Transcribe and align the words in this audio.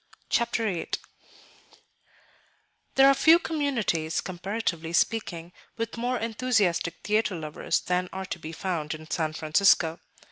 Chapter 0.31 0.65
VIII 0.65 0.89
There 2.95 3.07
are 3.07 3.13
few 3.13 3.37
communities, 3.37 4.19
comparatively 4.19 4.93
speaking, 4.93 5.53
with 5.77 5.95
more 5.95 6.17
enthusiastic 6.17 6.95
theatre 7.03 7.35
lovers 7.35 7.81
than 7.81 8.09
are 8.11 8.25
to 8.25 8.39
be 8.39 8.51
found 8.51 8.95
in 8.95 9.07
San 9.11 9.33
Francisco. 9.33 9.99